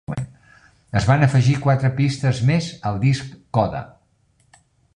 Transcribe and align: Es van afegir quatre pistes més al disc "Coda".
Es 1.01 1.05
van 1.09 1.25
afegir 1.25 1.53
quatre 1.67 1.91
pistes 1.99 2.41
més 2.47 2.71
al 2.93 2.99
disc 3.07 3.37
"Coda". 3.59 3.83